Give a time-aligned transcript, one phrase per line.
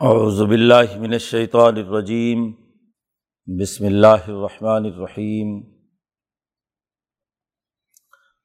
[0.00, 2.40] اعوذ باللہ من الشیطان الرجیم،
[3.46, 5.54] بسم اللہ الرحمن الرحیم،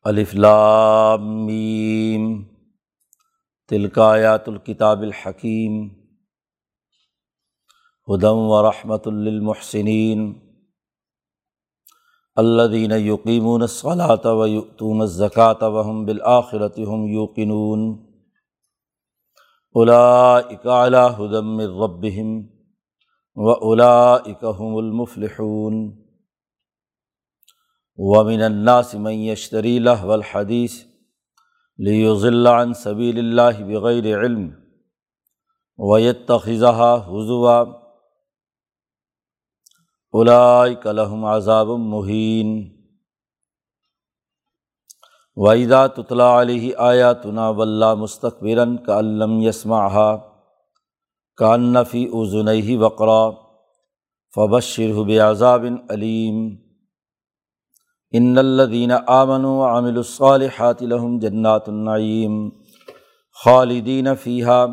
[0.03, 2.43] الف لام میم،
[3.69, 5.73] تلک آیات الکتاب الحکیم
[8.07, 10.39] ہدم و رحمۃ للمحسنین،
[12.35, 18.10] الذین یقیمون الصلاة و یؤتون الزکاة وهم بالآخرة هم یوقنون۔
[19.75, 22.37] اولئک علی ہدم من ربهم
[23.35, 26.01] و اولئک هم المفلحون.
[27.97, 30.83] ومن الناس من یشتری لهو الحدیث
[31.77, 34.49] لیضل عن سبیل اللہ بغیر علم
[35.77, 37.59] ویتخذها حضوا
[40.13, 42.80] اولئک لهم عذاب مہین
[45.37, 50.15] وحیدہ تطلا علیہ آیا تنا ولہ مستقبرن کا علم یسما
[51.37, 53.21] کان نفی وقرا
[54.33, 56.43] فبشر حب عذابن علیم
[58.13, 62.37] ان الدین آمن و عامل الصالحات لهم جنات النعیم
[63.37, 64.65] خالدین فیحہ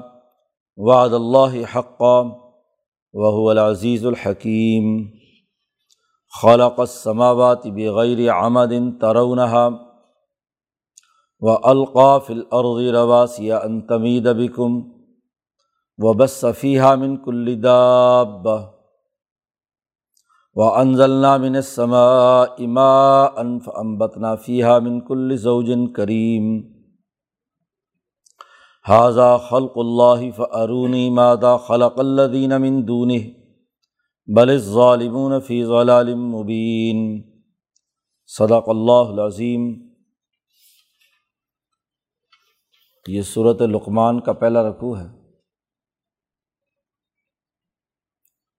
[0.79, 2.17] وعد اللہ حقا
[3.15, 4.97] وهو العزیز الحکیم
[6.33, 9.88] خلق السماوات بغیر عمد ترونها
[11.43, 14.81] و القاف العرض رواسیہ انتمید بکم
[15.99, 18.47] و بصفیہ من کلداب
[20.57, 26.61] و انضلنا من السماء ماء فانبتنا فیہا من کل زوج کریم
[28.89, 33.19] حاضہ خلق اللہ فارونی مادا خلق الدین من دونہ
[34.27, 37.21] بل الظالمون فی ضلال مبین
[38.31, 39.88] صدق اللہ العظیم
[43.09, 45.07] یہ صورت لقمان کا پہلا رقوع ہے۔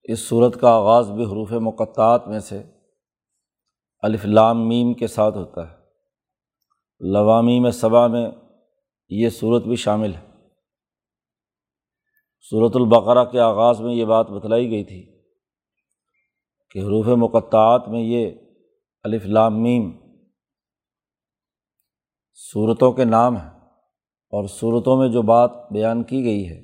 [0.03, 2.63] اس صورت کا آغاز بھی حروف مقطعات میں سے
[3.99, 5.75] الف لام میم کے ساتھ ہوتا ہے۔
[6.99, 8.31] لوامی میں صبا میں
[9.09, 10.25] یہ صورت بھی شامل ہے۔
[12.49, 15.21] صورت البقرہ کے آغاز میں یہ بات بتلائی گئی تھی
[16.69, 18.31] کہ حروف مقطعات میں یہ
[19.03, 19.91] الف لام میم
[22.33, 23.58] صورتوں کے نام ہیں۔
[24.33, 26.59] اور صورتوں میں جو بات بیان کی گئی ہے،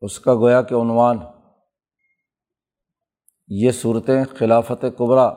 [0.00, 1.18] اس کا گویا کہ عنوان
[3.48, 5.30] یہ صورتیں خلافت قبرا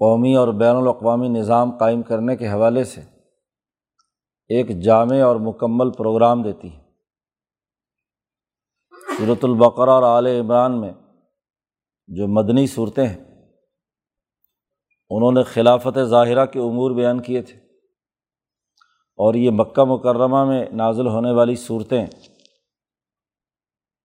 [0.00, 3.00] قومی اور بین الاقوامی نظام قائم کرنے کے حوالے سے
[4.48, 6.80] ایک جامع اور مکمل پروگرام دیتی ہے۔
[9.18, 10.92] صورت البقرہ اور عال عمران میں
[12.06, 13.24] جو مدنی صورتیں ہیں،
[15.10, 17.61] انہوں نے خلافت ظاہرہ کے امور بیان کیے تھے۔
[19.16, 22.06] اور یہ مکہ مکرمہ میں نازل ہونے والی صورتیں،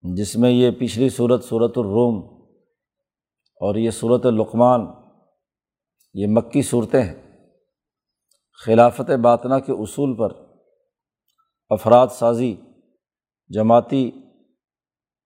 [0.01, 2.37] جس میں یہ پچھلی صورت صورت الروم
[3.61, 4.85] اور یہ صورت لقمان،
[6.13, 7.15] یہ مکی صورتیں ہیں۔
[8.65, 10.31] خلافت باطنا کے اصول پر
[11.69, 12.55] افراد سازی،
[13.49, 14.11] جماعتی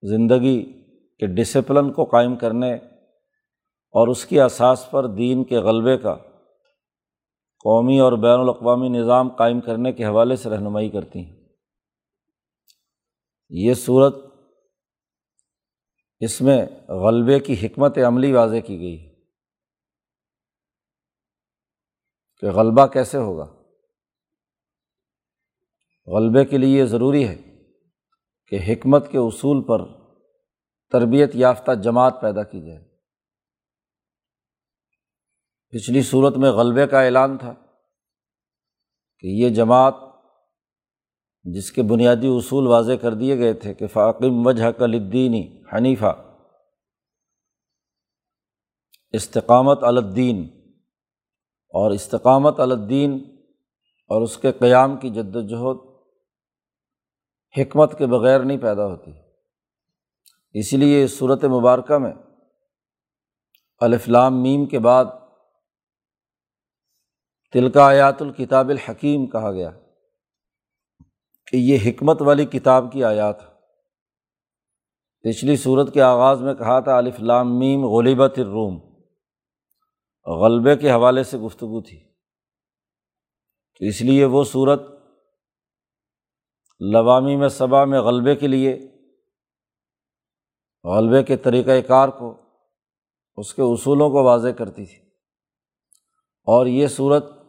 [0.04, 0.64] زندگی
[1.20, 2.76] کے ڈسپلن کو قائم کرنے
[3.96, 6.16] اور اس کی اساس پر دین کے غلبے کا
[7.64, 11.42] قومی اور بین الاقوامی نظام قائم کرنے کے حوالے سے رہنمائی کرتی ہیں۔
[13.50, 14.16] یہ صورت
[16.20, 19.12] اس میں غلبے کی حکمت عملی واضح کی گئی ہے
[22.40, 23.64] کہ غلبہ کیسے ہوگا۔
[26.08, 27.36] غلبے کے لیے یہ ضروری ہے
[28.48, 29.80] کہ حکمت کے اصول پر
[30.92, 32.91] تربیت یافتہ جماعت پیدا کی جائے۔
[35.72, 37.54] پچھلی صورت میں غلبے کا اعلان تھا
[39.20, 39.94] کہ یہ جماعت
[41.44, 46.36] جس کے بنیادی اصول واضح کر دیے گئے تھے کہ فاقم وجہ کلدینی حنیفہ،
[49.12, 50.48] استقامت الدین
[51.68, 53.24] اور استقامت الدین
[54.10, 55.78] اور اس کے قیام کی جد وجہد
[57.58, 59.12] حکمت کے بغیر نہیں پیدا ہوتی۔
[60.54, 62.14] اسی لیے اس صورت مبارکہ میں
[63.80, 65.06] الفلام میم کے بعد
[67.54, 69.70] تلکا آیات الکتاب الحکیم کہا گیا
[71.48, 73.36] کہ یہ حکمت والی کتاب کی آیات
[75.20, 79.04] پچھلی صورت کے آغاز میں کہا تھا لام میم غلیبت الروم۔
[80.26, 82.00] غلبے کے حوالے سے گفتگو تھی۔
[83.80, 84.82] تو اس لیے وہ صورت
[86.80, 88.80] لوامی میں صبا میں غلبے کے لیے،
[90.84, 92.38] غلبے کے طریقۂ کار کو،
[93.36, 95.12] اس کے اصولوں کو واضح کرتی تھی۔
[96.44, 97.41] اور یہ صورت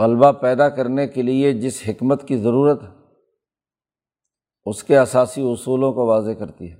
[0.00, 2.88] غلبہ پیدا کرنے کے لیے جس حکمت کی ضرورت ہے،
[4.64, 6.76] اس کے اثاثی اصولوں کو واضح کرتی ہے۔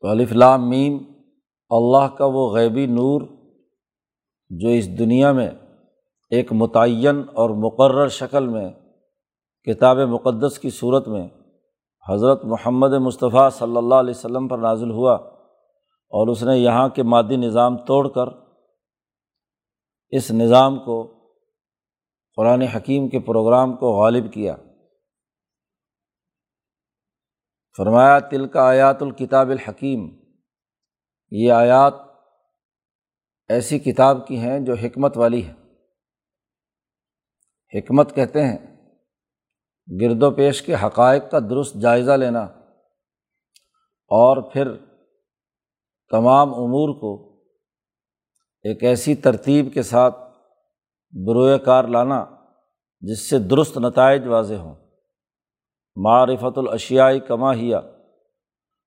[0.00, 0.98] تو الفلام میم،
[1.70, 3.22] اللہ کا وہ غیبی نور
[4.50, 5.50] جو اس دنیا میں
[6.30, 8.70] ایک متعین اور مقرر شکل میں،
[9.66, 11.28] کتاب مقدس کی صورت میں
[12.08, 15.14] حضرت محمد مصطفیٰ صلی اللہ علیہ وسلم پر نازل ہوا
[16.12, 18.41] اور اس نے یہاں کے مادی نظام توڑ کر
[20.12, 20.96] اس نظام کو
[22.34, 24.56] قرآن حکیم کے پروگرام کو غالب کیا۔
[27.76, 30.08] فرمایا تل کا آیات الکتاب الحکیم،
[31.30, 31.94] یہ آیات
[33.48, 35.52] ایسی کتاب کی ہیں جو حکمت والی ہے
[37.78, 38.58] حکمت کہتے ہیں،
[40.00, 42.42] گرد و پیش کے حقائق کا درست جائزہ لینا
[44.10, 44.76] اور پھر
[46.10, 47.31] تمام امور کو
[48.62, 50.16] ایک ایسی ترتیب کے ساتھ
[51.26, 52.26] بروئے کار لانا
[53.00, 54.74] جس سے درست نتائج واضح ہوں۔
[55.96, 57.78] معرفت الاشیائی کما ہیا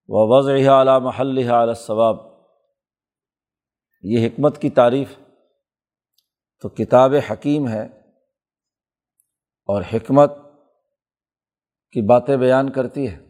[0.07, 2.16] و وضع اعلیٰ محل علیہ ثواب
[4.04, 5.10] یہ حکمت کی تعریف
[6.62, 7.86] تو کتاب حکیم ہے
[9.66, 10.31] اور حکمت
[11.92, 13.25] کی باتیں بیان کرتی ہے۔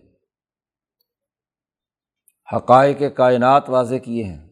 [2.55, 4.44] حقائق کائنات واضح کیے ہیں۔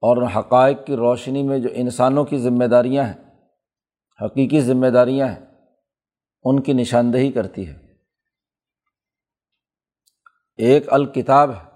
[0.00, 3.46] اور ان حقائق کی روشنی میں جو انسانوں کی ذمہ داریاں ہیں،
[4.24, 5.46] حقیقی ذمہ داریاں ہیں،
[6.44, 7.86] ان کی نشاندہی کرتی ہے۔
[10.56, 11.68] ایک الکتاب ہے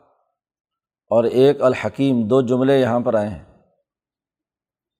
[1.11, 3.45] اور ایک الحکیم، دو جملے یہاں پر آئے ہیں۔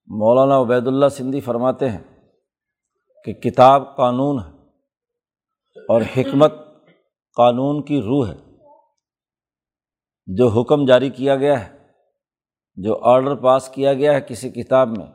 [0.07, 2.29] مولانا عبید اللہ سندھی فرماتے ہیں
[3.25, 4.67] کہ کتاب قانون ہے
[5.89, 6.53] اور حکمت
[7.37, 8.51] قانون کی روح ہے۔
[10.27, 11.80] جو حکم جاری کیا گیا ہے
[12.75, 15.07] جو آڈر پاس کیا گیا ہے کسی کتاب میں،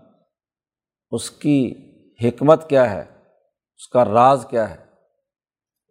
[1.12, 1.74] اس کی
[2.24, 3.24] حکمت کیا ہے؟
[3.76, 4.86] اس کا راز کیا ہے؟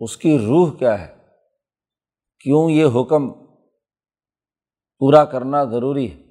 [0.01, 1.15] اس کی روح کیا ہے؟
[2.41, 3.33] کیوں یہ حکم
[4.99, 6.23] پورا کرنا ضروری ہے؟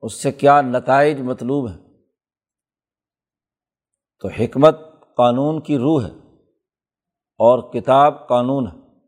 [0.00, 1.88] اس سے کیا نتائج مطلوب ہیں؟
[4.20, 4.78] تو حکمت
[5.16, 6.12] قانون کی روح ہے
[7.38, 9.00] اور کتاب قانون ہے۔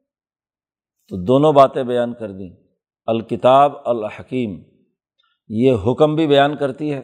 [1.09, 2.57] تو دونوں باتیں بیان کر دیں۔
[3.07, 4.74] الکتاب الحکیم۔
[5.49, 7.03] یہ حکم بھی بیان کرتی ہے۔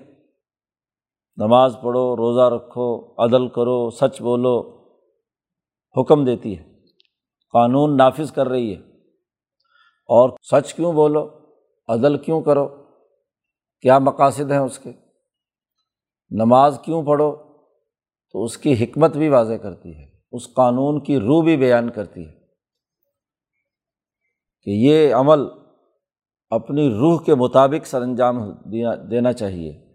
[1.37, 4.81] نماز پڑھو، روزہ رکھو، عدل کرو، سچ بولو،
[6.01, 6.71] حکم دیتی ہے۔
[7.53, 8.81] قانون نافذ کر رہی ہے۔
[10.07, 11.29] اور سچ کیوں بولو؟
[11.89, 12.69] عدل کیوں کرو؟
[13.81, 14.93] کیا مقاصد ہیں اس کے؟
[16.31, 17.37] نماز کیوں پڑھو؟
[18.33, 22.27] تو اس کی حکمت بھی واضح کرتی ہے۔ اس قانون کی روح بھی بیان کرتی
[22.27, 22.33] ہے۔
[24.63, 25.39] کہ یہ عمل
[26.51, 28.51] اپنی روح کے مطابق سر انجام
[29.11, 29.95] دینا چاہیے۔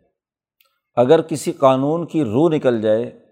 [0.96, 3.26] اگر کسی قانون کی روح نکل جائے،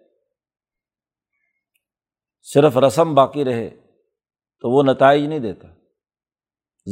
[2.42, 3.70] صرف رسم باقی رہے،
[4.62, 5.68] تو وہ نتائج نہیں دیتا۔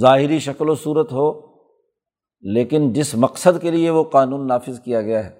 [0.01, 1.55] ظاہری شکل و صورت ہو،
[2.41, 5.39] لیکن جس مقصد کے لیے وہ قانون نافذ کیا گیا ہے،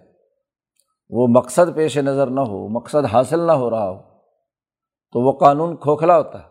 [1.10, 4.02] وہ مقصد پیش نظر نہ ہو، مقصد حاصل نہ ہو رہا ہو،
[5.12, 6.51] تو وہ قانون کھوکھلا ہوتا ہے۔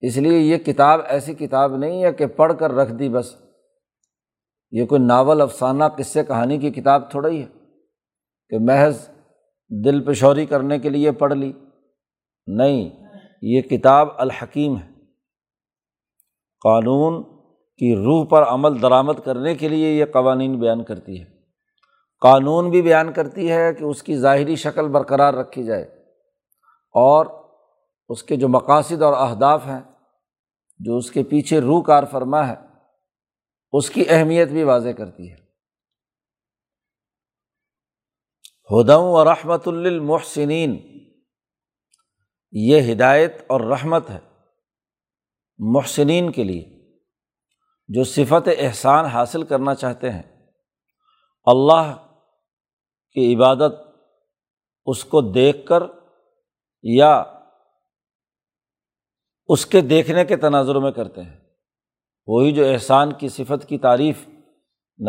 [0.00, 3.34] اس لیے یہ کتاب ایسی کتاب نہیں ہے کہ پڑھ کر رکھ دی بس۔
[4.70, 7.48] یہ کوئی ناول افسانہ، قصے کہانی کی کتاب تھوڑا ہی ہے
[8.48, 9.08] کہ محض
[9.84, 11.52] دل پشوری کرنے کے لیے پڑھ لی۔
[12.46, 12.90] نہیں،
[13.42, 14.88] یہ کتاب الحکیم ہے۔
[16.62, 17.22] قانون
[17.76, 21.24] کی روح پر عمل درآمد کرنے کے لیے یہ قوانین بیان کرتی ہے۔
[22.20, 25.82] قانون بھی بیان کرتی ہے کہ اس کی ظاہری شکل برقرار رکھی جائے
[26.94, 27.26] اور
[28.08, 29.80] اس کے جو مقاصد اور اہداف ہیں
[30.84, 32.54] جو اس کے پیچھے روح کار فرما ہے،
[33.72, 35.36] اس کی اہمیت بھی واضح کرتی ہے۔
[38.70, 40.76] ہدم و رحمت المحسنین
[42.52, 44.18] یہ ہدایت اور رحمت ہے
[45.58, 46.98] محسنین کے لیے،
[47.88, 50.22] جو صفت احسان حاصل کرنا چاہتے ہیں۔
[51.44, 52.06] اللہ
[53.12, 53.72] کی عبادت
[54.86, 55.82] اس کو دیکھ کر
[56.82, 57.39] یا
[59.52, 61.36] اس کے دیکھنے کے تناظر میں کرتے ہیں۔
[62.26, 64.28] وہی جو احسان کی صفت کی تعریف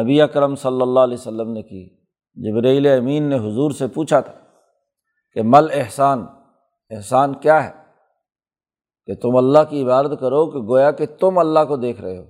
[0.01, 1.97] نبی اکرم صلی اللہ علیہ وسلم نے کی
[2.33, 4.33] جبریل امین نے حضور سے پوچھا تھا
[5.33, 6.25] کہ مل احسان
[6.89, 7.71] احسان کیا ہے؟
[9.05, 12.23] کہ تم اللہ کی عبادت کرو کہ گویا کہ تم اللہ کو دیکھ رہے ہو۔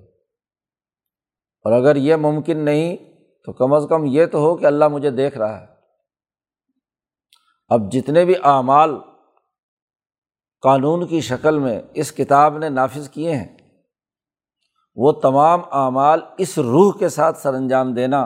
[1.64, 2.98] اور اگر یہ ممکن نہیں
[3.46, 5.66] تو کم از کم یہ تو ہو کہ اللہ مجھے دیکھ رہا ہے۔
[7.68, 8.96] اب جتنے بھی اعمال
[10.62, 13.58] قانون کی شکل میں اس کتاب نے نافذ کیے ہیں۔
[14.96, 18.26] وہ تمام اعمال اس روح کے ساتھ سر انجام دینا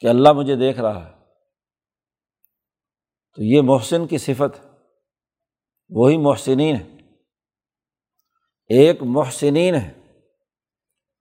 [0.00, 1.10] کہ اللہ مجھے دیکھ رہا ہے۔
[3.36, 4.66] تو یہ محسن کی صفت
[5.88, 6.96] وہی محسنین ہے
[8.68, 9.92] ایک محسنین ہے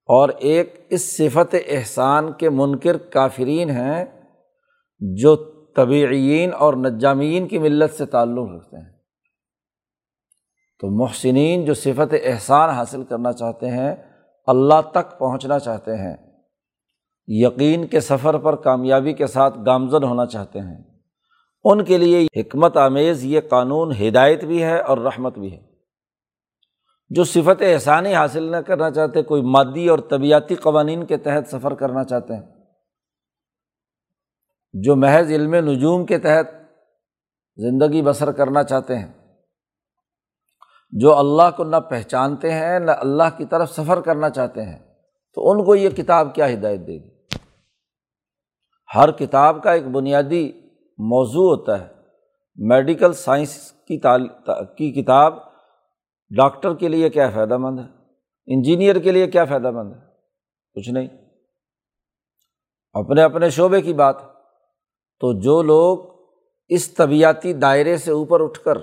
[0.06, 4.06] اور ایک اس صفت احسان کے منکر کافرین ہیں
[5.00, 5.36] جو
[5.76, 8.91] طبعین اور نجامین کی ملت سے تعلق رکھتے ہیں۔
[10.82, 13.96] تو محسنین جو صفت احسان حاصل کرنا چاہتے ہیں،
[14.48, 16.18] اللہ تک پہنچنا چاہتے ہیں۔
[17.28, 20.84] یقین کے سفر پر کامیابی کے ساتھ گامزن ہونا چاہتے ہیں۔
[21.64, 25.62] ان کے لیے حکمت آمیز، یہ قانون ہدایت بھی ہے اور رحمت بھی ہے۔
[27.10, 31.74] جو صفت احسانی حاصل نہ کرنا چاہتے، کوئی مادی اور طبیعتی قوانین کے تحت سفر
[31.74, 32.44] کرنا چاہتے ہیں۔
[34.74, 36.48] جو محض علم نجوم کے تحت
[37.56, 39.21] زندگی بسر کرنا چاہتے ہیں۔
[40.92, 44.80] جو اللہ کو نہ پہچانتے ہیں، نہ اللہ کی طرف سفر کرنا چاہتے ہیں،
[45.34, 47.10] تو ان کو یہ کتاب کیا ہدایت دے گی؟
[48.96, 50.52] ہر کتاب کا ایک بنیادی
[50.98, 51.88] موضوع ہوتا ہے۔
[52.56, 54.00] میڈیکل سائنس کی
[54.78, 55.34] کی کتاب
[56.30, 57.86] ڈاکٹر کے لیے کیا فائدہ مند ہے؟
[58.46, 60.00] انجینئر کے لیے کیا فائدہ مند ہے؟
[60.74, 61.08] کچھ نہیں۔
[62.94, 64.16] اپنے اپنے شعبے کی بات۔
[65.20, 65.98] تو جو لوگ
[66.70, 68.78] اس طبیعتی دائرے سے اوپر اٹھ کر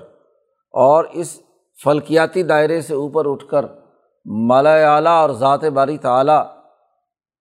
[0.71, 1.41] اور اس
[1.85, 3.67] فلکیاتی دائرے سے اوپر اٹھ کر
[4.25, 6.47] مالا اعلیٰ اور ذات باری تعلیٰ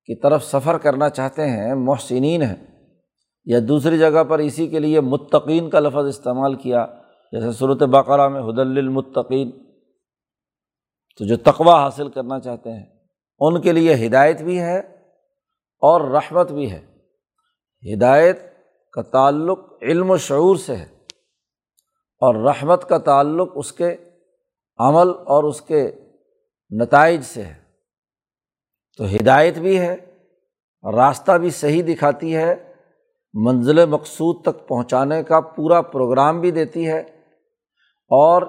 [0.05, 2.89] کی طرف سفر کرنا چاہتے ہیں، محسنین ہیں۔
[3.45, 6.85] یا دوسری جگہ پر اسی کے لیے متقین کا لفظ استعمال کیا،
[7.31, 9.51] جیسے صورت بقرہ میں حد المطقین
[11.17, 12.85] تو جو تقوا حاصل کرنا چاہتے ہیں،
[13.39, 14.79] ان کے لیے ہدایت بھی ہے
[15.81, 16.85] اور رحمت بھی ہے۔
[17.93, 18.39] ہدایت
[18.93, 20.85] کا تعلق علم و شعور سے ہے
[22.21, 23.95] اور رحمت کا تعلق اس کے
[24.77, 25.91] عمل اور اس کے
[26.71, 27.55] نتائج سے ہے۔
[28.97, 29.95] تو ہدایت بھی ہے،
[30.95, 32.73] راستہ بھی صحیح دکھاتی ہے،
[33.33, 36.99] منزل مقصود تک پہنچانے کا پورا پروگرام بھی دیتی ہے
[38.09, 38.41] اور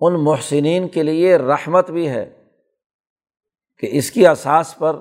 [0.00, 2.44] ان محسنین کے لیے رحمت بھی ہے
[3.78, 4.96] کہ اس کی اساس پر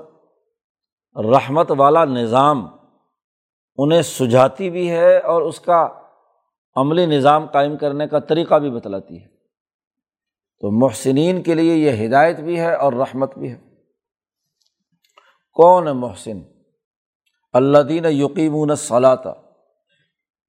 [1.16, 2.68] رحمت والا نظام
[3.78, 5.88] انہیں سجھاتی بھی ہے اور اس کا
[6.76, 9.39] عملی نظام قائم کرنے کا طریقہ بھی بتلاتی ہے۔
[10.60, 13.58] تو محسنین کے لیے یہ ہدایت بھی ہے اور رحمت بھی ہے۔
[15.54, 16.40] کون ہے محسن؟
[17.54, 19.16] اللہ دین یقین صلاح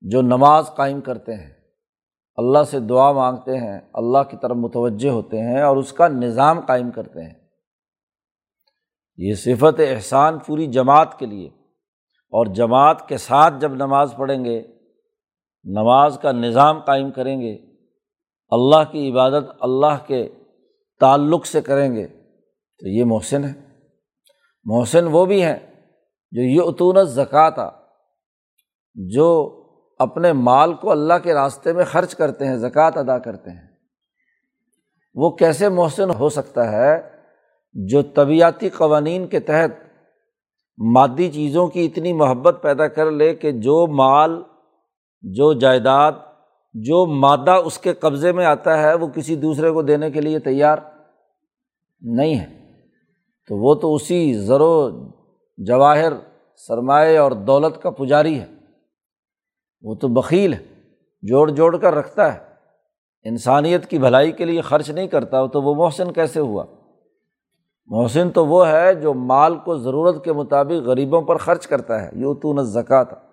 [0.01, 1.55] جو نماز قائم کرتے ہیں۔
[2.37, 6.61] اللہ سے دعا مانگتے ہیں، اللہ کی طرف متوجہ ہوتے ہیں اور اس کا نظام
[6.61, 7.35] قائم کرتے ہیں۔
[9.17, 11.49] یہ صفت احسان پوری جماعت کے لیے۔
[12.33, 14.63] اور جماعت کے ساتھ جب نماز پڑھیں گے،
[15.65, 17.70] نماز کا نظام قائم کریں گے
[18.51, 20.29] اللہ کی عبادت اللہ کے
[21.01, 22.07] تعلق سے کریں گے،
[22.79, 23.53] تو یہ محسن ہے۔
[24.65, 25.59] محسن وہ بھی ہیں
[26.31, 27.73] جو یہ اتونت زکوٰۃ
[28.95, 29.57] جو
[29.99, 33.69] اپنے مال کو اللہ کے راستے میں خرچ کرتے ہیں زکوٰۃ ادا کرتے ہیں۔
[35.15, 37.21] وہ کیسے محسن ہو سکتا ہے؟
[37.75, 39.71] جو طبیعتی قوانین کے تحت
[40.79, 44.43] مادی چیزوں کی اتنی محبت پیدا کر لے کہ جو مال،
[45.23, 46.13] جو جائیداد
[46.73, 50.39] جو مادہ اس کے قبضے میں آتا ہے، وہ کسی دوسرے کو دینے کے لیے
[50.39, 50.79] تیار
[52.01, 52.61] نہیں ہے۔
[53.49, 54.91] تو وہ تو اسی زر و
[55.59, 56.13] جواہر،
[56.57, 58.47] سرمایہ اور دولت کا پجاری ہے۔
[59.83, 60.65] وہ تو بکیل ہے،
[61.23, 62.39] جوڑ جوڑ کر رکھتا ہے۔
[63.25, 66.65] انسانیت کی بھلائی کے لیے خرچ نہیں کرتا، تو وہ محسن کیسے ہوا؟
[67.87, 72.11] محسن تو وہ ہے جو مال کو ضرورت کے مطابق غریبوں پر خرچ کرتا ہے۔
[72.13, 73.30] یو تو نہ زکوٰۃ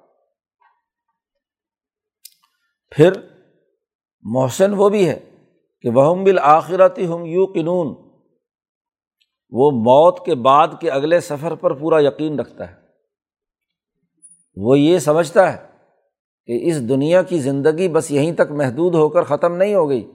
[2.90, 3.12] پھر
[4.22, 5.20] محسن وہ بھی ہے
[5.82, 8.08] کہ وہ بالآخرتی ہم یو قنون
[9.50, 12.76] وہ موت کے بعد کے اگلے سفر پر پورا یقین رکھتا ہے۔
[14.56, 15.68] وہ یہ سمجھتا ہے
[16.46, 20.12] کہ اس دنیا کی زندگی بس یہیں تک محدود ہو کر ختم نہیں ہو گئی۔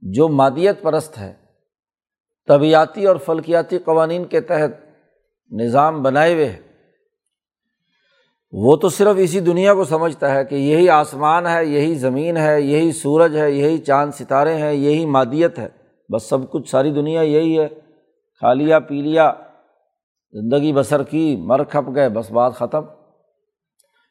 [0.00, 1.34] جو مادیت پرست ہے،
[2.48, 4.70] طبیعتی اور فلکیاتی قوانین کے تحت
[5.50, 6.58] نظام بنائے ہوئے
[8.52, 12.60] وہ تو صرف اسی دنیا کو سمجھتا ہے کہ یہی آسمان ہے، یہی زمین ہے،
[12.60, 15.68] یہی سورج ہے، یہی چاند ستارے ہیں، یہی مادیت ہے۔
[16.12, 17.68] بس سب کچھ ساری دنیا یہی ہے۔
[18.38, 19.32] کھا لیا پی لیا
[20.32, 22.80] زندگی بسر کی، مر کھپ گئے، بس بات ختم۔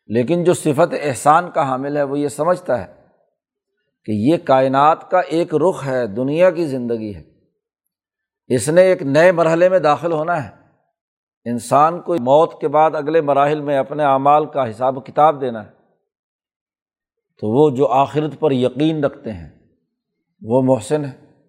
[0.07, 2.93] لیکن جو صفت احسان کا حامل ہے، وہ یہ سمجھتا ہے
[4.05, 7.23] کہ یہ کائنات کا ایک رخ ہے، دنیا کی زندگی ہے۔
[8.47, 10.60] اس نے ایک نئے مرحلے میں داخل ہونا ہے۔
[11.45, 15.65] انسان کو موت کے بعد اگلے مراحل میں اپنے اعمال کا حساب و کتاب دینا
[15.65, 15.71] ہے،
[17.39, 19.49] تو وہ جو آخرت پر یقین رکھتے ہیں،
[20.41, 21.39] وہ محسن ہے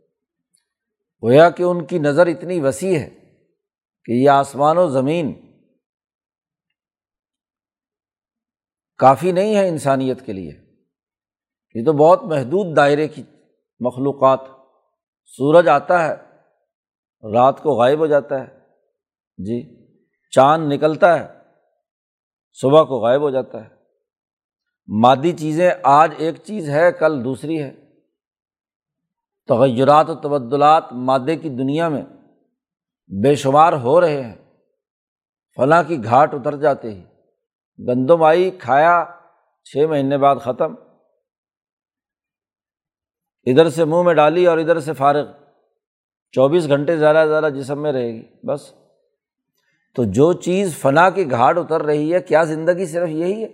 [1.23, 3.11] گویا کہ ان کی نظر اتنی وسیع ہے
[4.05, 5.57] کہ یہ آسمان و زمین
[8.99, 10.53] کافی نہیں ہے انسانیت کے لیے۔
[11.75, 13.23] یہ تو بہت محدود دائرے کی
[13.81, 14.41] مخلوقات،
[15.25, 16.15] سورج آتا ہے،
[17.33, 18.59] رات کو غائب ہو جاتا ہے۔
[19.39, 19.82] جی۔
[20.33, 21.39] چاند نکلتا ہے،
[22.53, 23.69] صبح کو غائب ہو جاتا ہے۔
[25.01, 27.75] مادی چیزیں آج ایک چیز ہے، کل دوسری ہے۔
[29.49, 32.03] تغیرات و تبدلات مادے کی دنیا میں
[33.23, 34.35] بے شمار ہو رہے ہیں۔
[35.57, 37.05] فلاں کی گھاٹ اتر جاتے ہی۔
[37.89, 39.05] گندم آئی، کھایا،
[39.65, 40.75] چھ مہینے بعد ختم۔
[43.45, 45.33] ادھر سے منہ میں ڈالی اور ادھر سے فارغ۔
[46.33, 48.75] چوبیس گھنٹے زیادہ سے زیادہ جسم میں رہے گی، بس۔
[49.95, 53.49] تو جو چیز فنا کی گھاٹ اتر رہی ہے، کیا زندگی صرف یہی ہے؟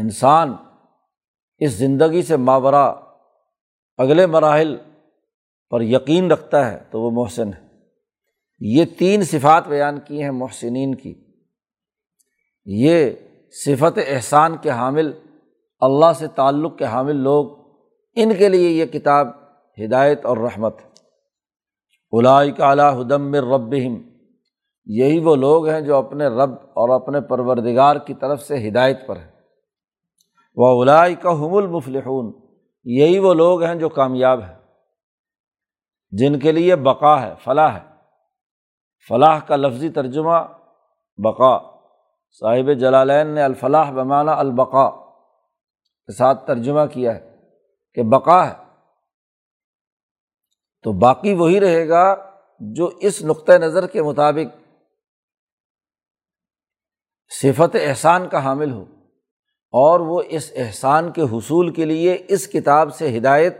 [0.00, 0.52] انسان
[1.58, 2.94] اس زندگی سے ماورا
[3.96, 4.76] اگلے مراحل
[5.70, 7.66] پر یقین رکھتا ہے تو وہ محسن ہے۔
[8.60, 11.14] یہ تین صفات بیان کی ہیں محسنین کی۔
[12.64, 13.10] یہ
[13.66, 15.12] صفت احسان کے حامل،
[15.80, 17.58] اللہ سے تعلق کے حامل لوگ،
[18.14, 19.28] ان کے لیے یہ کتاب
[19.84, 20.95] ہدایت اور رحمت۔ ہے
[22.16, 23.94] اعلیٰ ہدم ربہم،
[24.86, 29.16] یہی وہ لوگ ہیں جو اپنے رب اور اپنے پروردگار کی طرف سے ہدایت پر
[29.16, 29.30] ہیں۔
[30.54, 32.32] وہ اولائی کا حم المفلحون،
[32.84, 34.54] یہی وہ لوگ ہیں جو کامیاب ہیں،
[36.10, 37.84] جن کے لیے بقا ہے، فلاح ہے۔
[39.08, 40.38] فلاح کا لفظی ترجمہ
[41.16, 41.58] بقا،
[42.40, 44.90] صاحب جلالین نے الفلاح بمانہ البقا
[46.06, 47.36] کے ساتھ ترجمہ کیا ہے
[47.94, 48.65] کہ بقا ہے۔
[50.86, 54.56] تو باقی وہی رہے گا جو اس نقطۂ نظر کے مطابق
[57.30, 58.82] صفت احسان کا حامل ہو
[59.72, 63.56] اور وہ اس احسان کے حصول کے لیے اس کتاب سے ہدایت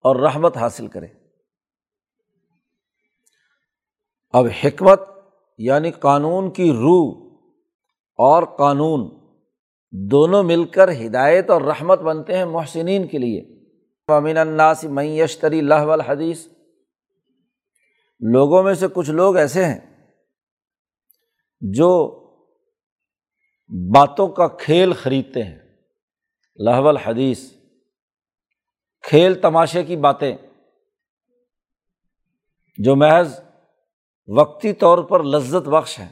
[0.00, 1.06] اور رحمت حاصل کرے۔
[4.32, 5.00] اب حکمت
[5.58, 7.38] یعنی قانون کی روح
[8.18, 9.10] اور قانون
[9.92, 13.59] دونوں مل کر ہدایت اور رحمت بنتے ہیں محسنین کے لیے۔
[14.10, 16.46] امین الناس میشتری لہ الحدیث۔
[18.20, 20.10] لوگوں میں سے کچھ لوگ ایسے ہیں
[21.60, 22.16] جو
[23.94, 25.58] باتوں کا کھیل خریدتے ہیں۔
[26.56, 27.52] لہو الحدیث۔
[29.02, 30.36] کھیل تماشے کی باتیں۔
[32.76, 33.40] جو محض
[34.28, 36.08] وقتی طور پر لذت بخش ہیں۔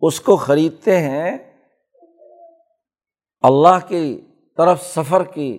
[0.00, 1.38] اس کو خریدتے ہیں
[3.40, 4.20] اللہ کی
[4.56, 5.58] طرف سفر کی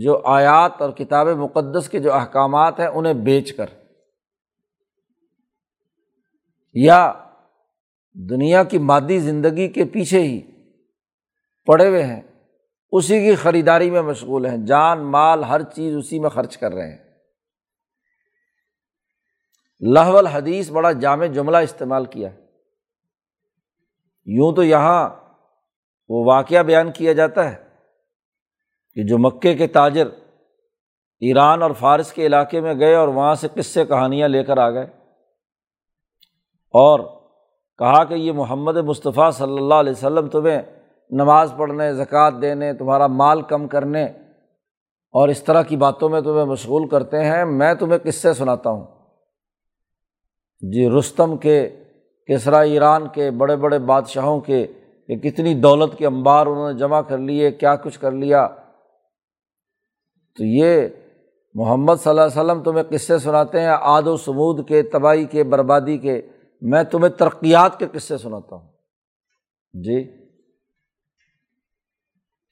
[0.00, 3.66] جو آیات اور کتاب مقدس کے جو احکامات ہیں انہیں بیچ کر۔
[6.74, 7.12] یا
[8.12, 10.40] دنیا کی مادی زندگی کے پیچھے ہی
[11.66, 12.22] پڑے ہوئے ہیں،
[12.92, 16.90] اسی کی خریداری میں مشغول ہیں، جان، مال، ہر چیز اسی میں خرچ کر رہے
[16.90, 16.98] ہیں۔
[19.80, 22.28] لہو الحدیث بڑا جامع جملہ استعمال کیا۔
[24.24, 25.08] یوں تو یہاں
[26.08, 27.65] وہ واقعہ بیان کیا جاتا ہے۔
[28.96, 30.06] کہ جو مکے کے تاجر
[31.20, 34.70] ایران اور فارس کے علاقے میں گئے اور وہاں سے قصے کہانیاں لے کر آ
[34.70, 34.86] گئے
[36.74, 37.00] اور
[37.78, 40.62] کہا کہ یہ محمد مصطفیٰ صلی اللہ علیہ وسلم تمہیں
[41.10, 44.04] نماز پڑھنے، زکوٰۃ دینے، تمہارا مال کم کرنے
[45.14, 48.86] اور اس طرح کی باتوں میں تمہیں مشغول کرتے ہیں، میں تمہیں قصے سناتا ہوں۔
[50.60, 51.68] جی رستم کے،
[52.26, 54.66] کسرا ایران کے بڑے بڑے بادشاہوں کے
[55.06, 58.48] کہ کتنی دولت کے انبار انہوں نے جمع کر لیے، کیا کچھ کر لیا۔
[60.36, 60.88] تو یہ
[61.54, 65.44] محمد صلی اللہ علیہ وسلم تمہیں قصے سناتے ہیں، آد و سمود کے، تباہی کے،
[65.44, 66.22] بربادی کے۔
[66.62, 68.68] میں تمہیں ترقیات کے قصے سناتا ہوں۔
[69.72, 70.04] جی؟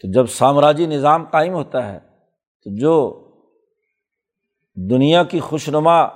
[0.01, 1.99] تو جب سامراجی نظام قائم ہوتا ہے،
[2.65, 3.21] تو جو
[4.75, 6.07] دنیا کی خوش نما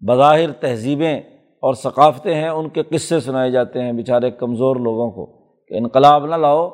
[0.00, 1.20] بظاہر تہذیبیں
[1.60, 5.26] اور ثقافتیں ہیں، ان کے قصے سنائے جاتے ہیں بیچارے کمزور لوگوں کو
[5.68, 6.70] کہ انقلاب نہ لاؤ۔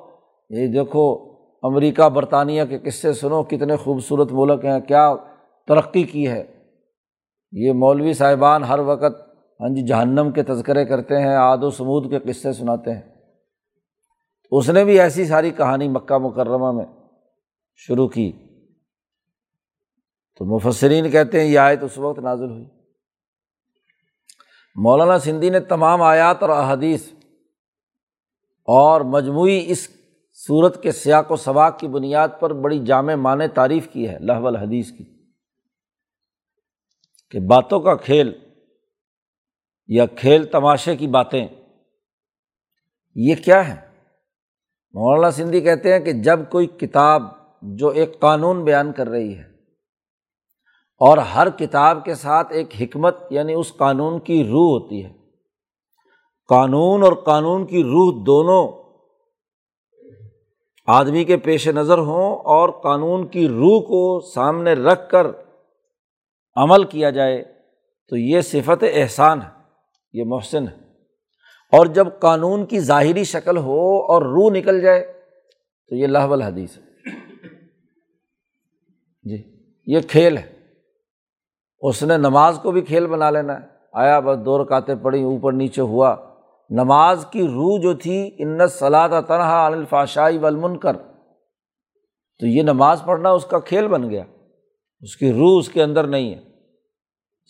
[0.50, 1.27] یہ دیکھو
[1.62, 5.14] امریکہ برطانیہ کے قصے سنو، کتنے خوبصورت ملک ہیں، کیا
[5.66, 6.64] ترقی کی ہے۔
[7.52, 9.28] یہ مولوی صاحبان ہر وقت
[9.60, 13.02] ہاں جی جہنم کے تذکرے کرتے ہیں، آد و سمود کے قصے سناتے ہیں۔
[14.50, 16.84] اس نے بھی ایسی ساری کہانی مکہ مکرمہ میں
[17.76, 18.32] شروع کی۔
[20.36, 22.64] تو مفسرین کہتے ہیں، یہ آیت اس وقت نازل ہوئی۔
[24.76, 27.10] مولانا سندھی نے تمام آیات اور احادیث
[28.66, 29.88] اور مجموعی اس
[30.48, 34.46] صورت کے سیاق و سباق کی بنیاد پر بڑی جامع معنی تعریف کی ہے لہو
[34.46, 35.04] الحدیث کی،
[37.30, 38.32] کہ باتوں کا کھیل
[39.88, 41.46] یا کھیل تماشے کی باتیں،
[43.16, 43.74] یہ کیا ہے
[44.94, 47.22] مولانا سندھی کہتے ہیں کہ جب کوئی کتاب
[47.78, 49.46] جو ایک قانون بیان کر رہی ہے
[51.00, 55.12] اور ہر کتاب کے ساتھ ایک حکمت یعنی اس قانون کی روح ہوتی ہے،
[56.50, 58.66] قانون اور قانون کی روح دونوں
[60.88, 65.26] آدمی کے پیش نظر ہوں اور قانون کی روح کو سامنے رکھ کر
[66.56, 67.44] عمل کیا جائے،
[68.08, 69.48] تو یہ صفت احسان ہے،
[70.12, 70.74] یہ محسن ہے۔
[71.72, 75.12] اور جب قانون کی ظاہری شکل ہو اور روح نکل جائے،
[75.88, 76.82] تو یہ لاہب الحدیث ہے۔
[79.22, 80.58] جی یہ کھیل ہے۔
[81.80, 85.52] اس نے نماز کو بھی کھیل بنا لینا ہے۔ آیا، بس دو رکاتے پڑی اوپر
[85.52, 86.27] نیچے ہوا۔
[86.70, 90.96] نماز کی روح جو تھی انت صلاح تنہا الفاشائی ولمن کر
[92.38, 94.24] تو یہ نماز پڑھنا اس کا کھیل بن گیا۔
[95.00, 96.40] اس کی روح اس کے اندر نہیں ہے۔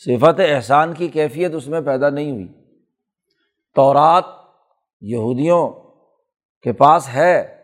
[0.04, 2.48] صفت احسان کی کیفیت اس میں پیدا نہیں ہوئی۔
[3.74, 4.24] تورات
[5.00, 5.70] یہودیوں
[6.62, 7.54] کے پاس ہے۔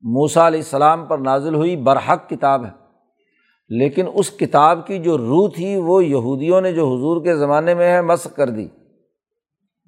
[0.00, 2.70] موسا علیہ السلام پر نازل ہوئی برحق کتاب ہے۔
[3.68, 7.92] لیکن اس کتاب کی جو روح تھی، وہ یہودیوں نے جو حضور کے زمانے میں
[7.92, 8.68] ہے مسق کر دی۔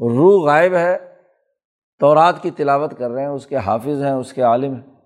[0.01, 1.15] روح غائب ہے،
[1.99, 4.99] تورات کی تلاوت کر رہے ہیں، اس کے حافظ ہیں، اس کے عالم ہیں۔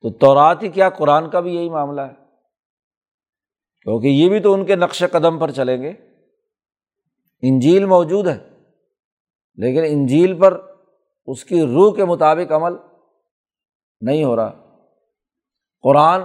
[0.00, 2.14] تو تورات ہی کیا قرآن کا بھی یہی معاملہ ہے؟
[3.80, 5.92] کیونکہ یہ بھی تو ان کے نقش قدم پر چلیں گے۔
[7.42, 8.48] انجیل موجود ہے،
[9.54, 10.76] لیکن انجیل پر
[11.26, 12.72] اس کی روح کے مطابق عمل
[14.00, 14.76] نہیں ہو رہا۔
[15.82, 16.20] قرآن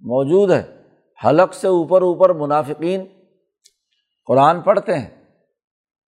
[0.00, 0.82] موجود ہے،
[1.24, 3.04] حلق سے اوپر اوپر منافقین
[4.26, 5.17] قرآن پڑھتے ہیں۔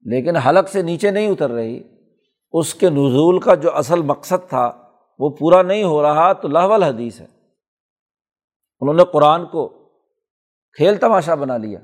[0.03, 1.83] لیکن حلق سے نیچے نہیں اتر رہی،
[2.53, 6.83] اس کے نزول کا جو اصل مقصد تھا، وہ پورا نہیں ہو رہا تو لاہول
[6.83, 7.27] حدیث ہے۔
[8.81, 9.69] انہوں نے قرآن کو
[10.73, 11.79] کھیل تماشا بنا لیا۔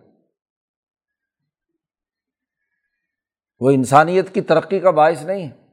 [3.61, 5.67] وہ انسانیت کی ترقی کا باعث نہیں ہے،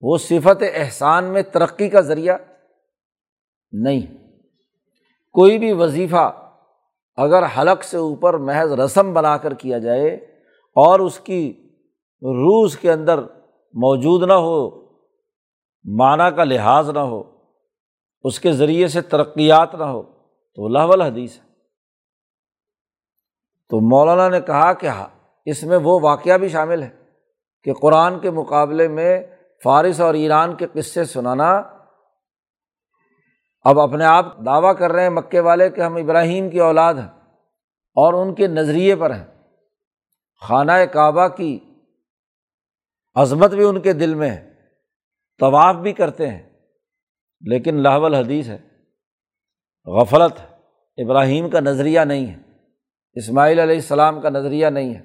[0.00, 2.36] وہ صفت احسان میں ترقی کا ذریعہ
[3.72, 4.22] نہیں۔
[5.32, 6.52] کوئی بھی وظیفہ
[7.16, 10.14] اگر حلق سے اوپر محض رسم بنا کر کیا جائے
[10.74, 11.61] اور اس کی
[12.22, 13.18] روس کے اندر
[13.74, 14.70] موجود نہ ہو،
[15.98, 17.22] معنیٰ کا لحاظ نہ ہو،
[18.22, 20.02] اس کے ذریعے سے ترقیات نہ ہو،
[20.54, 21.42] تو لاہول حدیث ہے۔
[23.70, 25.06] تو مولانا نے کہا کہ ہاں
[25.44, 26.90] اس میں وہ واقعہ بھی شامل ہے
[27.64, 29.22] کہ قرآن کے مقابلے میں
[29.64, 31.62] فارس اور ایران کے قصے سنانا،
[33.64, 37.10] اب اپنے آپ دعویٰ کر رہے ہیں مکے والے کہ ہم ابراہیم کی اولاد ہیں
[37.96, 39.24] اور ان کے نظریے پر ہیں۔
[40.40, 41.58] خانہ کعبہ کی
[43.14, 44.52] عظمت بھی ان کے دل میں ہے،
[45.40, 46.50] طواف بھی کرتے ہیں،
[47.40, 48.58] لیکن لاہول حدیث ہے۔
[49.84, 50.40] غفلت
[50.96, 52.36] ابراہیم کا نظریہ نہیں ہے،
[53.14, 55.00] اسماعیل علیہ السلام کا نظریہ نہیں ہے۔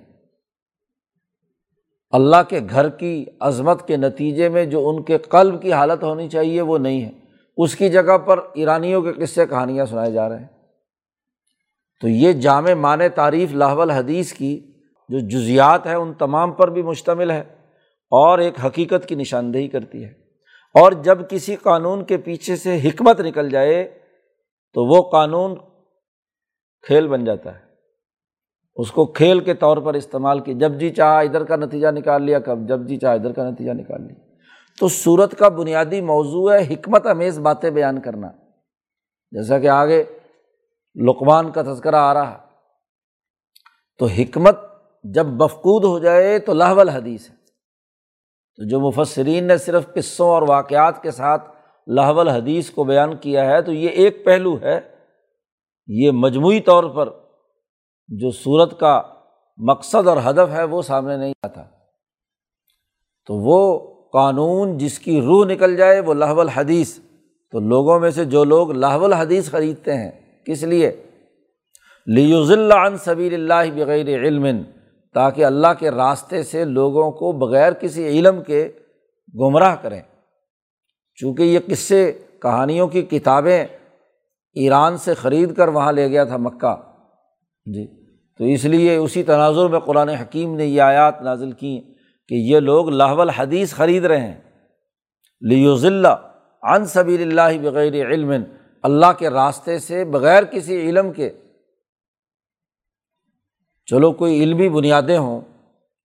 [2.09, 6.29] اللہ کے گھر کی عظمت کے نتیجے میں جو ان کے قلب کی حالت ہونی
[6.29, 7.11] چاہیے وہ نہیں ہے۔
[7.57, 10.47] اس کی جگہ پر ایرانیوں کے قصے کہانیاں سنائے جا رہے ہیں۔
[12.01, 14.71] تو یہ جامع معنی تعریف لاہول حدیث کی
[15.09, 17.56] جو جزیات ہیں، ان تمام پر بھی مشتمل ہے۔
[18.09, 20.09] اور ایک حقیقت کی نشاندہی کرتی ہے۔
[20.73, 23.99] اور جب کسی قانون کے پیچھے سے حکمت نکل جائے،
[24.73, 25.55] تو وہ قانون
[26.81, 27.59] کھیل بن جاتا ہے۔
[28.75, 32.23] اس کو کھیل کے طور پر استعمال کی، جب جی چاہا ادھر کا نتیجہ نکال
[32.23, 34.35] لیا، کب جب جی چاہا ادھر کا نتیجہ نکال لیا۔
[34.79, 38.27] تو صورت کا بنیادی موضوع ہے حکمت امیز باتیں بیان کرنا۔
[39.31, 40.03] جیسا کہ آگے
[40.95, 42.37] لقمان کا تذکرہ آ رہا
[43.99, 44.59] تو حکمت
[45.03, 47.36] جب مفقود ہو جائے، تو لاہول حدیث ہے۔
[48.57, 51.49] تو جو مفسرین نے صرف قصوں اور واقعات کے ساتھ
[51.87, 54.79] لاہول حدیث کو بیان کیا ہے، تو یہ ایک پہلو ہے۔
[55.87, 57.09] یہ مجموعی طور پر
[58.07, 59.01] جو صورت کا
[59.57, 61.63] مقصد اور ہدف ہے، وہ سامنے نہیں آتا۔
[63.25, 63.79] تو وہ
[64.13, 66.99] قانون جس کی روح نکل جائے، وہ لاہول حدیث
[67.51, 70.11] تو لوگوں میں سے جو لوگ لاہول حدیث خریدتے ہیں،
[70.45, 71.03] کس لیے؟
[72.05, 74.47] لیوز اللہ صبیر اللہ بغیر علم۔
[75.13, 78.69] تاکہ اللہ کے راستے سے لوگوں کو بغیر کسی علم کے
[79.39, 80.01] گمراہ کریں۔
[81.15, 83.65] چونکہ یہ قصے کہانیوں کی کتابیں
[84.53, 86.75] ایران سے خرید کر وہاں لے گیا تھا مکہ۔
[87.65, 87.87] جی
[88.37, 91.81] تو اس لیے اسی تناظر میں قرآن حکیم نے یہ آیات نازل کی
[92.27, 94.41] کہ یہ لوگ لاہول حدیث خرید رہے ہیں۔
[95.41, 96.31] لیوز اللہ
[96.63, 98.33] عن صبیر اللہ بغیر علم،
[98.83, 101.29] اللہ کے راستے سے بغیر کسی علم کے
[103.89, 105.41] چلو کوئی علمی بنیادیں ہوں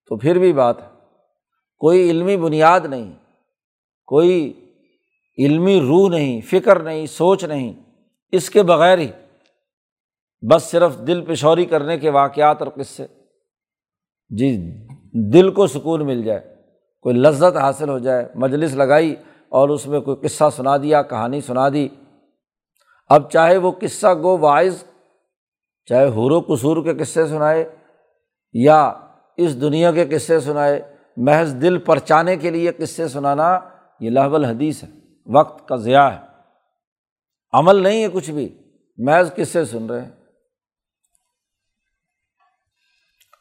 [0.09, 0.87] تو پھر بھی بات ہے۔
[1.79, 3.13] کوئی علمی بنیاد نہیں،
[4.07, 4.53] کوئی
[5.39, 7.73] علمی روح نہیں، فکر نہیں، سوچ نہیں،
[8.33, 9.11] اس کے بغیر ہی۔
[10.51, 13.07] بس صرف دل پشوری کرنے کے واقعات اور قصے۔
[14.29, 14.57] جی
[15.33, 16.57] دل کو سکون مل جائے،
[17.01, 19.15] کوئی لذت حاصل ہو جائے، مجلس لگائی
[19.49, 21.89] اور اس میں کوئی قصہ سنا دیا، کہانی سنا دی۔
[23.09, 24.85] اب چاہے وہ قصہ گو وائز
[25.87, 27.77] چاہے حور و قصور کے قصے سنائے
[28.53, 28.93] یا
[29.37, 33.59] اس دنیا کے قصے سنائے، محض دل پرچانے کے لیے قصے سنانا،
[34.01, 34.89] یہ لاہول حدیث ہے،
[35.27, 36.21] وقت کا ضیاع ہے۔
[37.53, 38.59] عمل نہیں ہے کچھ بھی،
[38.99, 40.11] محض کس سے سن رہے ہیں۔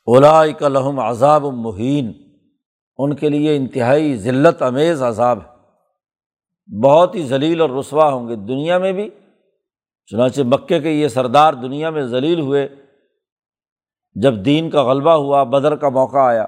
[0.08, 2.14] اولا لہم عذاب مہین،
[2.98, 5.52] ان کے لیے انتہائی ذلت، امیز عذاب ہے۔
[6.84, 9.10] بہت ہی ذلیل اور رسوا ہوں گے دنیا میں بھی
[10.12, 12.70] چنانچہ مکے کے یہ سردار دنیا میں ذلیل ہوئے۔
[14.14, 16.46] جب دین کا غلبہ ہوا، بدر کا موقع آیا۔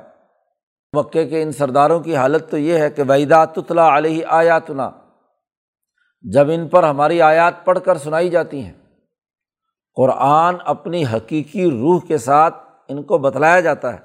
[0.93, 4.91] مکے کے ان سرداروں کی حالت تو یہ ہے کہ ویدا تتلا علیہ آیاتنا،
[6.21, 8.73] جب ان پر ہماری آیات پڑھ کر سنائی جاتی ہیں۔
[9.95, 12.56] قرآن اپنی حقیقی روح کے ساتھ
[12.88, 13.99] ان کو بتلایا جاتا ہے۔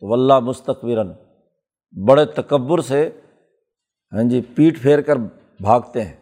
[0.00, 1.12] تو ولہ مستقبرن
[2.06, 3.10] بڑے تکبر سے
[4.12, 5.16] ہاں جی پیٹ پھیر کر
[5.60, 6.19] بھاگتے ہیں۔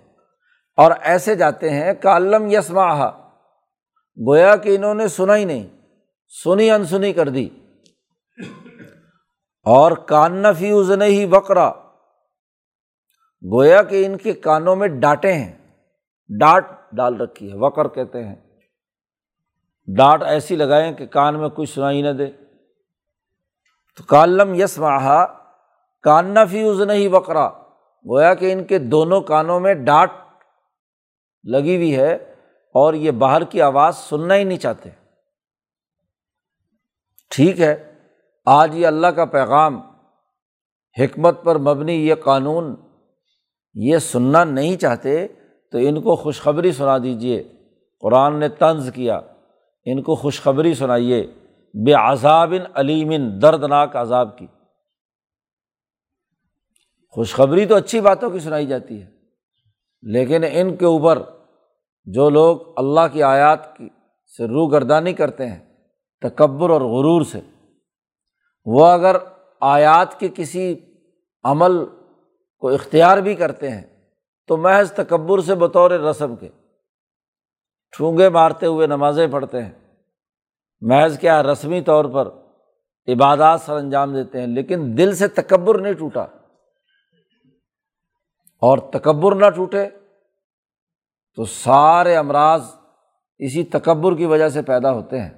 [0.78, 3.08] اور ایسے جاتے ہیں کالم یسما
[4.26, 5.66] گویا کہ انہوں نے سنا ہی نہیں،
[6.44, 7.48] سنی انسنی کر دی۔
[9.64, 11.72] اور کان نفی ازن ہی وکرا
[13.52, 15.74] گویا کہ ان کے کانوں میں ڈانٹے ہیں۔
[16.40, 18.36] ڈانٹ ڈال رکھی ہے وکر کہتے ہیں۔
[19.96, 22.26] ڈانٹ ایسی لگائیں کہ کان میں کچھ سنائی نہ دے۔
[23.96, 25.26] تو کالم یس ماہا
[26.02, 27.48] کان نفی ازن ہی وکرا
[28.08, 30.10] گویا کہ ان کے دونوں کانوں میں ڈانٹ
[31.44, 32.14] لگی ہوئی ہے
[32.74, 34.90] اور یہ باہر کی آواز سننا ہی نہیں چاہتے۔
[37.30, 37.94] ٹھیک ہے،
[38.46, 39.80] آج یہ اللہ کا پیغام،
[41.00, 42.76] حکمت پر مبنی یہ قانون
[43.74, 45.28] یہ سننا نہیں چاہتے،
[45.72, 47.52] تو ان کو خوشخبری سنا دیجیے
[48.00, 49.20] قرآن نے طنز کیا،
[49.84, 51.26] ان کو خوشخبری سنائیے۔
[51.84, 54.46] بے عذاب علیمن دردناک عذاب کی۔
[57.08, 59.17] خوشخبری تو اچھی باتوں کی سنائی جاتی ہے۔
[60.02, 61.22] لیکن ان کے اوپر
[62.04, 63.88] جو لوگ اللہ کی آیات کی
[64.36, 65.58] سے روح گردانی کرتے ہیں،
[66.20, 67.40] تکبر اور غرور سے،
[68.64, 69.16] وہ اگر
[69.60, 70.74] آیات کے کسی
[71.44, 71.84] عمل
[72.58, 73.82] کو اختیار بھی کرتے ہیں،
[74.46, 76.48] تو محض تکبر سے بطور رسم کے
[77.96, 79.72] ٹھونگے مارتے ہوئے نمازیں پڑھتے ہیں۔
[80.80, 82.28] محض کیا رسمی طور پر
[83.12, 86.26] عبادات سر انجام دیتے ہیں، لیکن دل سے تکبر نہیں ٹوٹا۔
[88.60, 89.86] اور تکبر نہ ٹوٹے،
[91.34, 92.62] تو سارے امراض
[93.38, 95.30] اسی تکبر کی وجہ سے پیدا ہوتے ہیں۔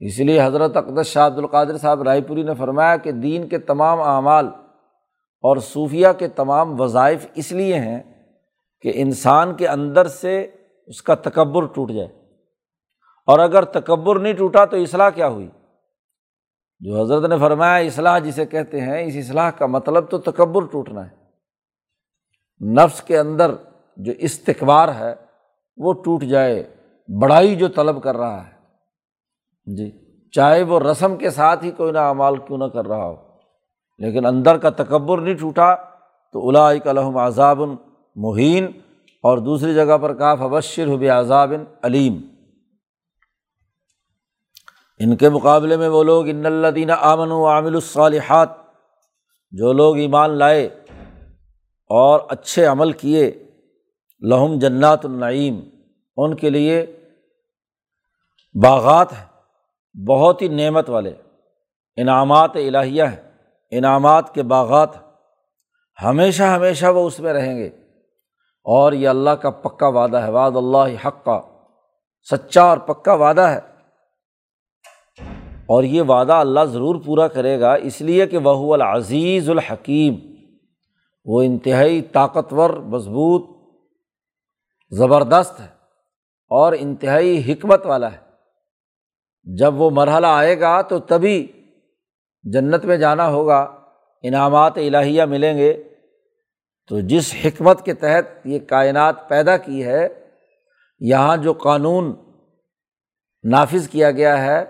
[0.00, 3.58] اس لیے حضرت اقدس شاہ عبد القادر صاحب رائے پوری نے فرمایا کہ دین کے
[3.58, 4.46] تمام اعمال
[5.40, 8.02] اور صوفیہ کے تمام وظائف اس لیے ہیں
[8.80, 10.50] کہ انسان کے اندر سے
[10.86, 12.08] اس کا تکبر ٹوٹ جائے۔
[13.26, 15.48] اور اگر تکبر نہیں ٹوٹا تو اصلاح کیا ہوئی؟
[16.80, 21.10] جو حضرت نے فرمایا اصلاح جسے کہتے ہیں، اس اصلاح کا مطلب تو تکبر ٹوٹنا
[21.10, 21.17] ہے۔
[22.60, 23.54] نفس کے اندر
[23.98, 25.14] جو استقبار ہے،
[25.78, 26.62] وہ ٹوٹ جائے،
[27.08, 29.90] بڑائی جو طلب کر رہا ہے۔ جی
[30.34, 33.14] چاہے وہ رسم کے ساتھ ہی کوئی نہ اعمال کیوں نہ کر رہا ہو،
[34.00, 35.74] لیکن اندر کا تکبر نہیں ٹوٹا،
[36.34, 37.60] تو الاک الحم عذاب
[38.16, 38.66] مہین،
[39.24, 42.20] اور دوسری جگہ پر کہا فبشر حب عذاب علیم۔
[45.00, 48.48] ان کے مقابلے میں وہ لوگ، ان اللہ آمن و عامل الصالحات،
[49.52, 50.68] جو لوگ ایمان لائے
[51.88, 53.44] اور اچھے عمل کیے،
[54.20, 55.60] لہم جنات النعیم،
[56.16, 56.86] ان کے لیے
[58.62, 59.26] باغات ہیں،
[60.06, 61.12] بہت ہی نعمت والے۔
[61.96, 63.30] انعامات الہیہ ہیں،
[63.70, 64.88] انعامات کے باغات
[66.02, 67.66] ہمیشہ ہمیشہ وہ اس میں رہیں گے۔
[68.64, 71.40] اور یہ اللہ کا پکا وعدہ ہے، وعد اللہ حق کا
[72.30, 73.60] سچا اور پکا وعدہ ہے۔
[75.66, 80.37] اور یہ وعدہ اللہ ضرور پورا کرے گا، اس لیے کہ وہ العزیز الحکیم۔
[81.28, 83.58] وہ انتہائی طاقتور، مضبوط،
[84.90, 85.66] زبردست ہے
[86.50, 88.18] اور انتہائی حکمت والا ہے۔
[89.44, 91.46] جب وہ مرحلہ آئے گا تو تبھی
[92.42, 93.60] جنت میں جانا ہوگا،
[94.22, 95.82] انعامات الہیہ ملیں گے۔
[96.88, 100.08] تو جس حکمت کے تحت یہ کائنات پیدا کی ہے،
[100.98, 102.14] یہاں جو قانون
[103.50, 104.64] نافذ کیا گیا ہے،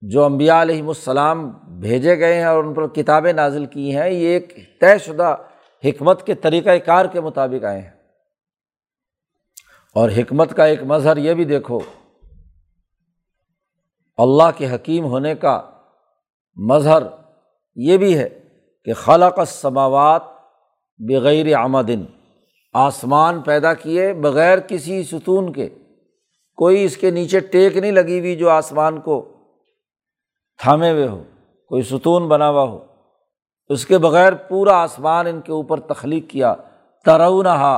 [0.00, 4.26] جو امبیا علیہم السلام بھیجے گئے ہیں اور ان پر کتابیں نازل کی ہیں، یہ
[4.26, 5.36] ایک طے شدہ
[5.84, 7.90] حکمت کے طریقۂ کار کے مطابق آئے ہیں۔
[9.94, 11.78] اور حکمت کا ایک مظہر یہ بھی دیکھو،
[14.16, 15.70] اللہ کے حکیم ہونے کا
[16.56, 17.02] مظہر
[17.76, 18.28] یہ بھی ہے
[18.84, 20.22] کہ خلق سماوات
[20.98, 22.04] بغیر آمدن
[22.72, 25.68] آسمان پیدا کیے بغیر کسی ستون کے۔
[26.56, 29.28] کوئی اس کے نیچے ٹیک نہیں لگی ہوئی جو آسمان کو
[30.58, 31.22] تھامے ہوئے ہو،
[31.68, 32.93] کوئی ستون بنا ہوا ہو۔
[33.68, 36.54] اس کے بغیر پورا آسمان ان کے اوپر تخلیق کیا
[37.04, 37.76] ترو نہا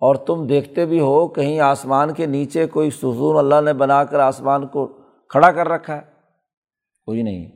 [0.00, 4.20] اور تم دیکھتے بھی ہو کہیں آسمان کے نیچے کوئی ستون اللہ نے بنا کر
[4.20, 4.86] آسمان کو
[5.28, 6.00] کھڑا کر رکھا ہے۔
[7.04, 7.50] کوئی نہیں۔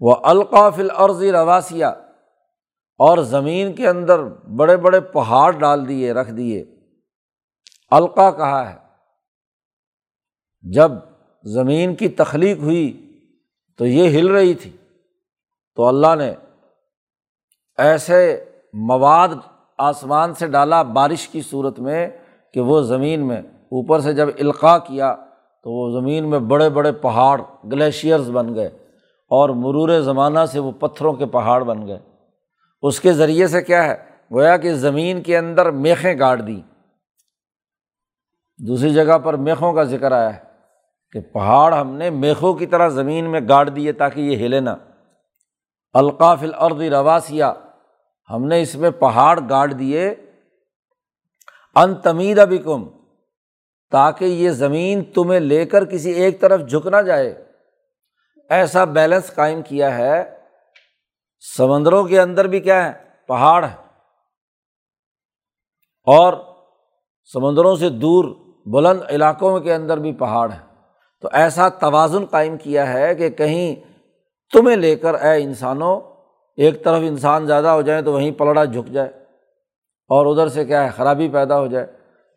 [0.00, 1.86] وہ القاف العرضی رواسیہ
[2.98, 4.24] اور زمین کے اندر
[4.56, 6.64] بڑے بڑے پہاڑ ڈال دیے، رکھ دیے۔
[7.90, 8.78] القا کہا ہے۔
[10.62, 10.92] جب
[11.44, 13.12] زمین کی تخلیق ہوئی
[13.78, 14.70] تو یہ ہل رہی تھی۔
[15.76, 16.34] تو اللہ نے
[17.78, 19.28] ایسے مواد
[19.78, 22.08] آسمان سے ڈالا بارش کی صورت میں
[22.54, 25.14] کہ وہ زمین میں، اوپر سے جب القاع کیا
[25.62, 27.40] تو وہ زمین میں بڑے بڑے پہاڑ،
[27.72, 28.66] گلیشیئرز بن گئے
[29.30, 31.98] اور مرور زمانہ سے وہ پتھروں کے پہاڑ بن گئے۔
[32.82, 33.94] اس کے ذریعے سے کیا ہے؟
[34.32, 36.60] گویا کہ زمین کے اندر میخیں گاڑ دیں۔
[38.66, 40.40] دوسری جگہ پر میخوں کا ذکر آیا ہے
[41.12, 44.76] کہ پہاڑ ہم نے میخوں کی طرح زمین میں گاڑ دیے تاکہ یہ ہلے نا
[45.92, 47.52] القاف الارض رواسیا
[48.30, 50.14] ہم نے اس میں پہاڑ گاڑ دیے۔
[51.74, 52.88] ان تمید ابھی کم
[53.90, 57.44] تاکہ یہ زمین تمہیں لے کر کسی ایک طرف جھک نہ جائے۔
[58.48, 60.38] ایسا بیلنس قائم کیا ہے۔
[61.56, 62.92] سمندروں کے اندر بھی کیا ہے؟
[63.26, 63.76] پہاڑ ہے۔
[66.04, 66.34] اور
[67.32, 68.24] سمندروں سے دور
[68.66, 70.60] بلند علاقوں کے اندر بھی پہاڑ ہے۔
[71.20, 73.91] تو ایسا توازن قائم کیا ہے کہ کہیں
[74.52, 76.00] تمہیں لے کر اے انسانوں،
[76.56, 79.08] ایک طرف انسان زیادہ ہو جائے تو وہیں پلڑا جھک جائے
[80.08, 81.86] اور ادھر سے کیا ہے، خرابی پیدا ہو جائے۔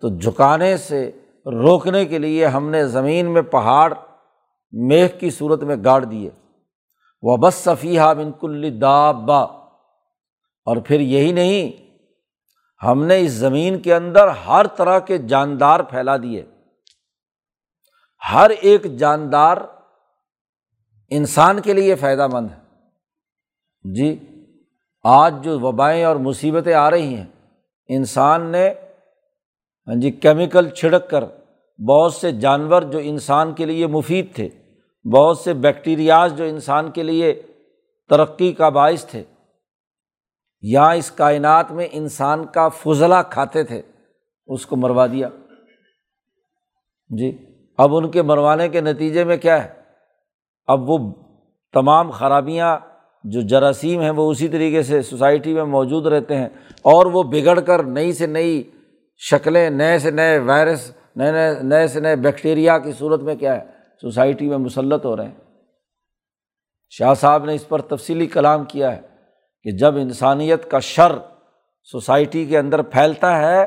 [0.01, 1.11] تو جھکانے سے،
[1.45, 3.93] روکنے کے لیے ہم نے زمین میں پہاڑ،
[4.71, 6.29] میخ کی صورت میں گاڑ دیے۔
[7.21, 9.41] وہ بس صفیحہ بنکل دابا
[10.65, 11.71] اور پھر یہی نہیں،
[12.85, 16.45] ہم نے اس زمین کے اندر ہر طرح کے جاندار پھیلا دیے۔
[18.33, 19.57] ہر ایک جاندار
[21.11, 24.15] انسان کے لیے فائدہ مند ہے۔ جی
[25.03, 27.25] آج جو وبائیں اور مصیبتیں آ رہی ہیں،
[27.87, 28.67] انسان نے
[29.87, 31.23] ہاں جی کیمیکل چھڑک کر
[31.79, 34.49] بہت سے جانور جو انسان کے لیے مفید تھے،
[35.05, 37.41] بہت سے بیکٹیریاز جو انسان کے لیے
[38.09, 39.23] ترقی کا باعث تھے
[40.61, 43.81] یا اس کائنات میں انسان کا فضلہ کھاتے تھے،
[44.47, 45.29] اس کو مروا دیا۔
[47.09, 47.37] جی
[47.77, 49.84] اب ان کے مروانے کے نتیجے میں کیا ہے؟
[50.67, 51.13] اب وہ
[51.73, 52.77] تمام خرابیاں
[53.23, 56.49] جو جراثیم ہیں وہ اسی طریقے سے سوسائٹی میں موجود رہتے ہیں
[56.81, 58.63] اور وہ بگڑ کر نئی سے نئی
[59.17, 63.55] شکلیں، نئے سے نئے وائرس، نئے نئے نئے سے نئے بیکٹیریا کی صورت میں کیا
[63.55, 63.65] ہے؟
[64.01, 65.35] سوسائٹی میں مسلط ہو رہے ہیں۔
[66.89, 69.01] شاہ صاحب نے اس پر تفصیلی کلام کیا ہے
[69.63, 71.11] کہ جب انسانیت کا شر
[71.83, 73.65] سوسائٹی کے اندر پھیلتا ہے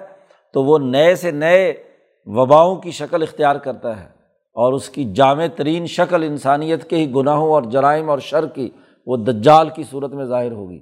[0.53, 1.75] تو وہ نئے سے نئے
[2.27, 4.18] وباؤں کی شکل اختیار کرتا ہے۔
[4.59, 8.71] اور اس کی جامع ترین شکل انسانیت کے ہی گناہوں اور جرائم اور شر کی
[9.07, 10.79] وہ دجال کی صورت میں ظاہر ہوگی۔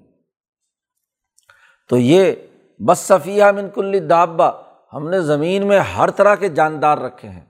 [1.89, 2.35] تو یہ
[2.81, 4.51] بس صفیہ من کل دابا
[4.93, 7.45] ہم نے زمین میں ہر طرح کے جاندار رکھے ہیں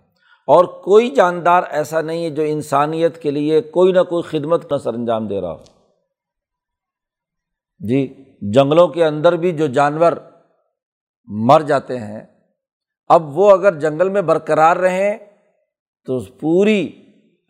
[0.48, 4.78] اور کوئی جاندار ایسا نہیں ہے جو انسانیت کے لیے کوئی نہ کوئی خدمت کا
[4.78, 5.62] سر انجام دے رہا ہو۔
[7.78, 10.12] جی جنگلوں کے اندر بھی جو جانور
[11.28, 12.20] مر جاتے ہیں،
[13.08, 15.18] اب وہ اگر جنگل میں برقرار رہیں
[16.06, 16.92] تو پوری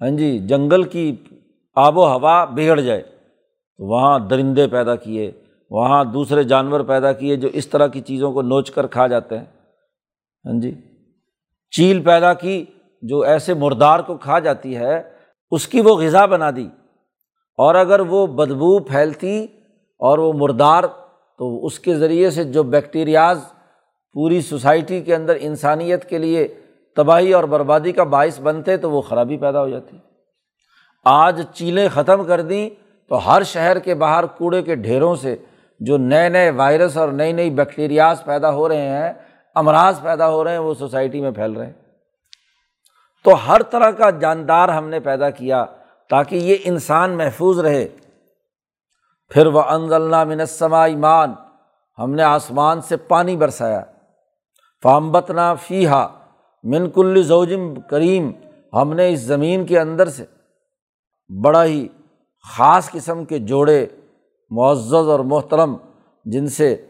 [0.00, 1.16] ہاں جی جنگل کی
[1.74, 3.02] آب و ہوا بگڑ جائے۔
[3.76, 5.32] تو وہاں درندے پیدا کیے،
[5.70, 9.38] وہاں دوسرے جانور پیدا کیے جو اس طرح کی چیزوں کو نوچ کر کھا جاتے
[9.38, 9.44] ہیں۔
[10.44, 10.74] ہاں جی
[11.70, 12.64] چیل پیدا کی
[13.02, 15.02] جو ایسے مردار کو کھا جاتی ہے،
[15.50, 16.68] اس کی وہ غذا بنا دی۔
[17.58, 19.44] اور اگر وہ بدبو پھیلتی
[19.98, 20.84] اور وہ مردار،
[21.38, 23.38] تو اس کے ذریعے سے جو بیکٹیریاز
[24.12, 26.48] پوری سوسائٹی کے اندر انسانیت کے لیے
[26.96, 29.98] تباہی اور بربادی کا باعث بنتے تو وہ خرابی پیدا ہو جاتی۔
[31.04, 32.70] آج چیلیں ختم کر دیں
[33.08, 35.36] تو ہر شہر کے باہر کوڑے کے ڈھیروں سے
[35.80, 39.12] جو نئے نئے وائرس اور نئی نئی بیکٹیریاز پیدا ہو رہے ہیں،
[39.54, 41.72] امراض پیدا ہو رہے ہیں، وہ سوسائٹی میں پھیل رہے ہیں۔
[43.24, 45.64] تو ہر طرح کا جاندار ہم نے پیدا کیا
[46.10, 47.88] تاکہ یہ انسان محفوظ رہے۔
[49.28, 51.34] پھر وہ انضلنا منسما ایمان
[51.98, 53.80] ہم نے آسمان سے پانی برسایا۔
[54.82, 55.54] فامبت نا
[56.62, 58.30] من کل زوجم کریم،
[58.72, 60.24] ہم نے اس زمین کے اندر سے
[61.42, 61.88] بڑا ہی
[62.56, 63.86] خاص قسم کے جوڑے
[64.50, 65.76] معزز اور محترم
[66.24, 66.86] جن سے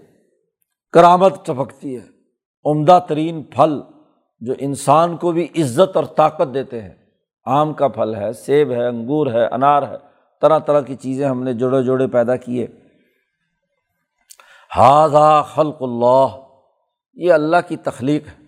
[0.92, 2.06] کرامت چپکتی ہے،
[2.64, 3.80] عمدہ ترین پھل
[4.40, 6.94] جو انسان کو بھی عزت اور طاقت دیتے ہیں۔
[7.44, 9.96] آم کا پھل ہے، سیب ہے، انگور ہے، انار ہے،
[10.40, 12.66] طرح طرح کی چیزیں ہم نے جوڑے جوڑے پیدا کیے۔
[14.76, 16.26] حاضہ خلق اللہ،
[17.14, 18.45] یہ اللہ کی تخلیق ہے۔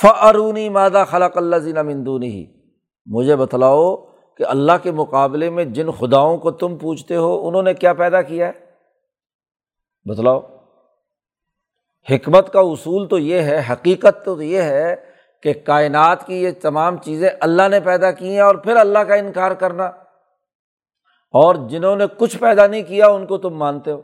[0.00, 2.46] فرونی مادہ خلق اللہ ضلع مندونی ہی
[3.06, 3.96] مجھے بتلاؤ
[4.34, 8.22] کہ اللہ کے مقابلے میں جن خداؤں کو تم پوچھتے ہو، انہوں نے کیا پیدا
[8.22, 8.52] کیا ہے؟
[10.04, 10.40] بتلاؤ۔
[12.10, 14.96] حکمت کا اصول تو یہ ہے، حقیقت تو یہ ہے
[15.42, 19.14] کہ کائنات کی یہ تمام چیزیں اللہ نے پیدا کی ہیں اور پھر اللہ کا
[19.14, 19.84] انکار کرنا۔
[21.32, 24.02] اور جنہوں نے کچھ پیدا نہیں کیا، ان کو تم مانتے ہو۔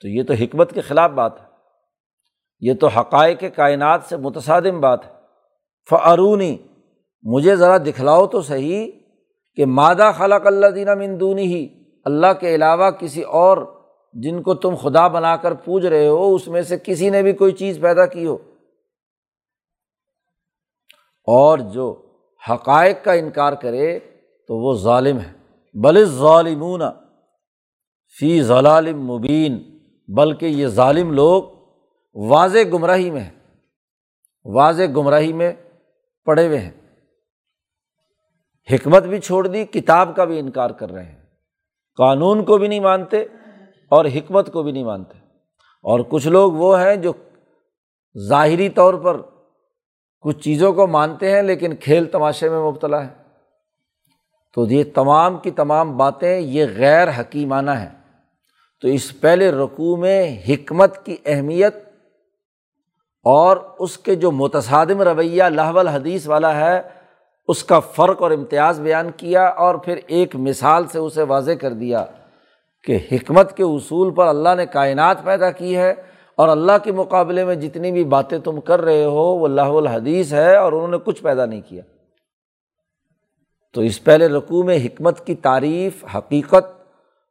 [0.00, 1.55] تو یہ تو حکمت کے خلاف بات ہے۔
[2.60, 5.10] یہ تو حقائق کائنات سے متصادم بات ہے۔
[5.90, 6.56] فعرونی
[7.22, 8.92] مجھے ذرا دکھلاؤ تو صحیح
[9.54, 11.68] کہ مادہ خلق اللہ دینہ مندونی ہی
[12.04, 13.58] اللہ کے علاوہ کسی اور
[14.12, 17.32] جن کو تم خدا بنا کر پوج رہے ہو، اس میں سے کسی نے بھی
[17.32, 18.36] کوئی چیز پیدا کی ہو۔
[21.26, 22.02] اور جو
[22.50, 23.98] حقائق کا انکار کرے
[24.48, 25.32] تو وہ ظالم ہے۔
[25.74, 26.82] بل ظالمون
[28.18, 29.78] فی ضلال مبین،
[30.08, 31.55] بلکہ یہ ظالم لوگ
[32.16, 33.60] واضح گمراہی میں ہیں۔
[34.44, 35.52] واضح گمراہی میں
[36.24, 36.70] پڑے ہوئے ہیں۔
[38.72, 41.22] حکمت بھی چھوڑ دی، کتاب کا بھی انکار کر رہے ہیں۔
[41.96, 43.22] قانون کو بھی نہیں مانتے
[43.90, 45.18] اور حکمت کو بھی نہیں مانتے۔
[45.82, 47.12] اور کچھ لوگ وہ ہیں جو
[48.18, 49.20] ظاہری طور پر
[50.20, 53.14] کچھ چیزوں کو مانتے ہیں لیکن کھیل تماشے میں مبتلا ہے
[54.54, 58.22] تو یہ تمام کی تمام باتیں، یہ غیر حکیمانہ ہیں۔
[58.80, 61.85] تو اس پہلے رقوع میں حکمت کی اہمیت
[63.26, 66.82] اور اس کے جو متصادم رویہ لاہول حدیث والا ہے،
[67.48, 71.72] اس کا فرق اور امتیاز بیان کیا اور پھر ایک مثال سے اسے واضح کر
[71.72, 72.04] دیا
[72.84, 75.94] کہ حکمت کے اصول پر اللہ نے کائنات پیدا کی ہے
[76.34, 80.32] اور اللہ کے مقابلے میں جتنی بھی باتیں تم کر رہے ہو، وہ اللہ الحدیث
[80.32, 81.82] ہے اور انہوں نے کچھ پیدا نہیں کیا۔
[83.74, 86.82] تو اس پہلے رقوع میں حکمت کی تعریف، حقیقت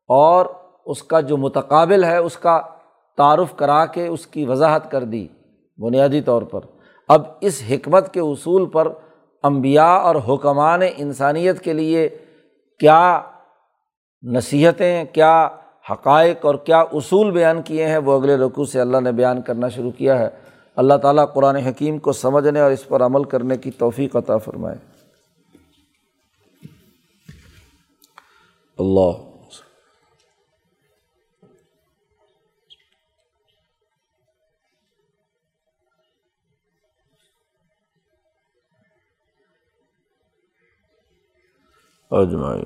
[0.09, 0.45] اور
[0.85, 2.61] اس کا جو متقابل ہے، اس کا
[3.17, 5.27] تعارف کرا کے اس کی وضاحت کر دی۔
[5.77, 6.59] بنیادی طور پر۔
[7.07, 8.93] اب اس حکمت کے اصول پر
[9.43, 12.09] امبیا اور حکمان انسانیت کے لیے
[12.79, 13.21] کیا
[14.23, 15.49] نصیحتیں، کیا
[15.91, 19.69] حقائق اور کیا اصول بیان کیے ہیں، وہ اگلے رقوع سے اللہ نے بیان کرنا
[19.69, 20.29] شروع کیا ہے۔
[20.75, 24.77] اللہ تعالیٰ قرآن حکیم کو سمجھنے اور اس پر عمل کرنے کی توفیق عطا فرمائے۔
[28.79, 29.24] اللہ
[42.11, 42.65] اجمائن